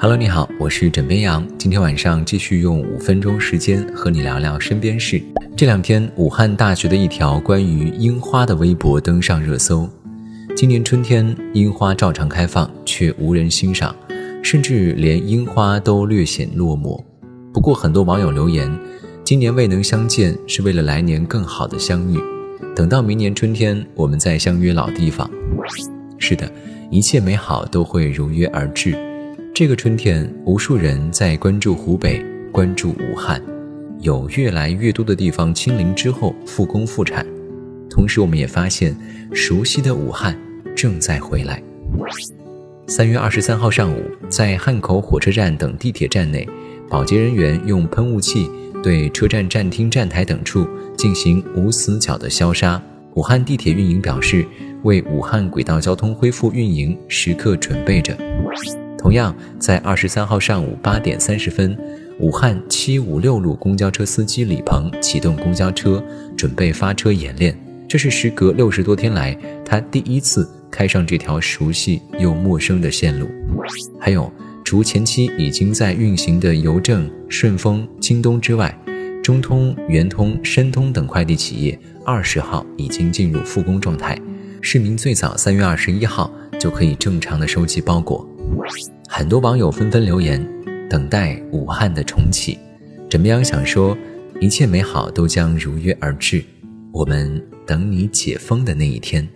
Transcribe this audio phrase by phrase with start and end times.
[0.00, 1.44] Hello，你好，我是枕边羊。
[1.58, 5.20] 今天晚上继续用五分钟时间和你聊聊身边事。
[5.56, 9.90] 这两天，武汉大学的一条关于樱花的微博登上热搜。
[10.54, 13.92] 今年春天，樱花照常开放，却无人欣赏，
[14.40, 17.02] 甚至连樱花都略显落寞。
[17.52, 18.70] 不过，很多网友留言，
[19.24, 22.20] 今年未能相见，是为了来年更好的相遇。
[22.72, 25.28] 等到明年春天，我们再相约老地方。
[26.18, 26.48] 是的，
[26.88, 28.96] 一切美好都会如约而至。
[29.58, 33.42] 这个春天，无数人在关注湖北，关注武汉，
[34.02, 37.26] 有越来越多的地方清零之后复工复产。
[37.90, 38.96] 同时，我们也发现，
[39.32, 40.40] 熟悉的武汉
[40.76, 41.60] 正在回来。
[42.86, 46.48] 三月二十三号上午，在汉口火车站等地铁站内，
[46.88, 48.48] 保洁人员用喷雾器
[48.80, 50.64] 对车站站厅、站台等处
[50.96, 52.80] 进行无死角的消杀。
[53.14, 54.46] 武汉地铁运营表示，
[54.84, 58.16] 为武汉轨道交通恢复运营时刻准备着。
[58.98, 61.78] 同样，在二十三号上午八点三十分，
[62.18, 66.04] 武汉七五六路公交车司机李鹏启动公交车，
[66.36, 67.56] 准备发车演练。
[67.88, 73.26] 这是时隔六十多天来，他第一次开上这条熟悉又陌生的线路。
[73.98, 74.30] 还有，
[74.62, 78.76] 除前期已经在运行的邮政、顺丰、京东之外，
[79.22, 84.18] 中通、圆通、申通等快递企业二十号已经进入复工状态，
[84.60, 88.27] 市民最早三月二十一号就可以正常的收寄包裹。
[89.08, 90.46] 很多网友纷纷留言，
[90.88, 92.58] 等待武汉的重启。
[93.08, 93.96] 枕边羊想说，
[94.40, 96.44] 一切美好都将如约而至，
[96.92, 99.26] 我们等你解封的那一天。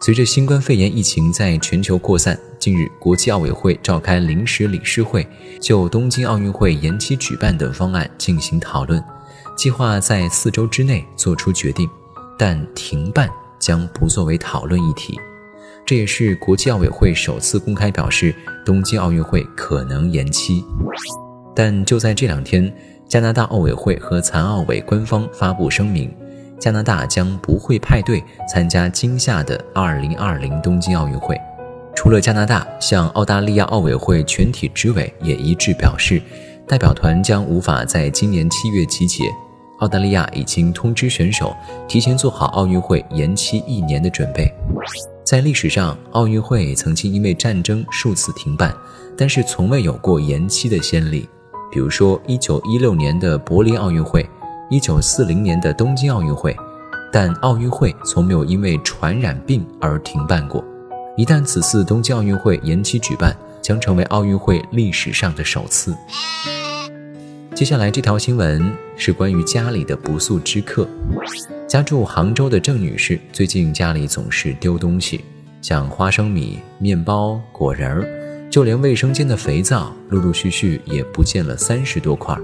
[0.00, 5.26] 随着新冠肺炎疫情在全球扩散，近日国际奥委会召开临时理事会，
[5.60, 9.02] 就东京奥运会延期举办等方案进行讨论，
[9.56, 11.88] 计划在四周之内做出决定，
[12.38, 15.18] 但停办将不作为讨论议题。
[15.86, 18.34] 这也是国际奥委会首次公开表示
[18.64, 20.64] 东京奥运会可能延期，
[21.54, 22.70] 但就在这两天，
[23.06, 26.12] 加拿大奥委会和残奥委官方发布声明，
[26.58, 28.20] 加拿大将不会派队
[28.52, 31.40] 参加今夏的2020东京奥运会。
[31.94, 36.20] 除了加拿大，像澳大利亚奥委会全体执委也一致表示，
[36.66, 39.22] 代表团将无法在今年七月集结。
[39.78, 41.54] 澳大利亚已经通知选手
[41.86, 44.52] 提前做好奥运会延期一年的准备。
[45.26, 48.72] 在历史上，奥运会曾经因为战争数次停办，
[49.16, 51.28] 但是从未有过延期的先例。
[51.68, 54.24] 比如说1916年的柏林奥运会
[54.70, 56.56] ，1940年的东京奥运会，
[57.12, 60.64] 但奥运会从没有因为传染病而停办过。
[61.16, 65.92] 一旦此次东京奥运会延期举办，将成为奥运会历史上的首次。
[67.52, 70.88] 接下来这条新闻是关于家里的不速之客。
[71.66, 75.24] 家住杭州的郑女士最近家里总是丢东西，
[75.60, 82.38] 像花生米、面包、果仁儿，就连卫生间的肥皂，陆陆续续也不见了三十多块。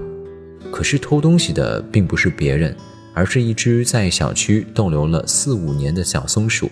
[0.73, 2.75] 可是偷东西的并不是别人，
[3.13, 6.69] 而是一只在小区逗留了四五年的小松鼠。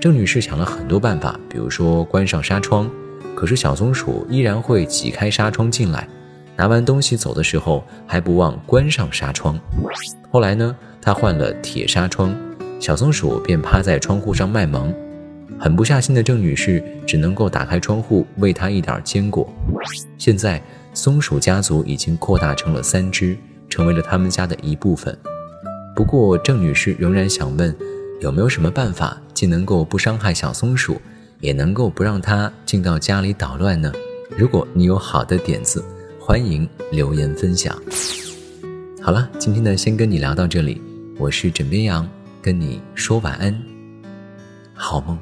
[0.00, 2.90] 郑女士想了很多办法，比如说关上纱窗，
[3.36, 6.08] 可是小松鼠依然会挤开纱窗进来。
[6.56, 9.58] 拿完东西走的时候，还不忘关上纱窗。
[10.32, 12.34] 后来呢，他换了铁纱窗，
[12.78, 14.94] 小松鼠便趴在窗户上卖萌。
[15.58, 19.46] 狠不下心的郑女士只能够打开窗户喂它一点坚果。
[20.16, 20.62] 现在，
[20.94, 23.36] 松鼠家族已经扩大成了三只，
[23.68, 25.16] 成为了他们家的一部分。
[25.94, 27.74] 不过，郑女士仍然想问，
[28.20, 30.98] 有没有什么办法既能够不伤害小松鼠，
[31.40, 33.92] 也能够不让它进到家里捣乱呢？
[34.38, 35.84] 如果你有好的点子，
[36.18, 37.76] 欢迎留言分享。
[39.02, 40.80] 好了，今天呢，先跟你聊到这里。
[41.20, 42.08] 我是枕边羊，
[42.40, 43.54] 跟你说晚安，
[44.72, 45.18] 好梦。